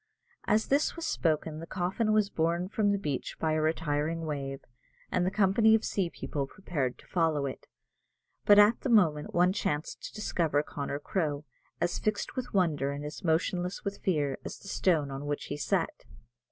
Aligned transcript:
As 0.45 0.65
this 0.69 0.95
was 0.95 1.05
spoken 1.05 1.59
the 1.59 1.67
coffin 1.67 2.11
was 2.11 2.31
borne 2.31 2.69
from 2.69 2.91
the 2.91 2.97
beach 2.97 3.37
by 3.39 3.51
a 3.51 3.61
retiring 3.61 4.25
wave, 4.25 4.61
and 5.11 5.27
the 5.27 5.29
company 5.29 5.75
of 5.75 5.85
sea 5.85 6.09
people 6.09 6.47
prepared 6.47 6.97
to 6.97 7.05
follow 7.05 7.45
it; 7.45 7.67
but 8.43 8.57
at 8.57 8.81
the 8.81 8.89
moment 8.89 9.35
one 9.35 9.53
chanced 9.53 10.01
to 10.05 10.13
discover 10.15 10.63
Connor 10.63 10.97
Crowe, 10.97 11.45
as 11.79 11.99
fixed 11.99 12.35
with 12.35 12.51
wonder 12.51 12.91
and 12.91 13.05
as 13.05 13.23
motionless 13.23 13.83
with 13.85 14.01
fear 14.01 14.39
as 14.43 14.57
the 14.57 14.67
stone 14.67 15.11
on 15.11 15.27
which 15.27 15.45
he 15.49 15.55
sat. 15.57 15.91